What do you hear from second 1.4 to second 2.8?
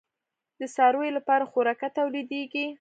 خوراکه تولیدیږي؟